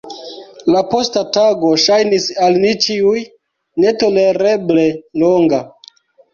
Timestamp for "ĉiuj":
2.87-3.23